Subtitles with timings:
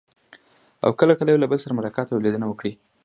[0.85, 2.71] او کله کله یو بل سره ملاقات او لیدنه وکړي.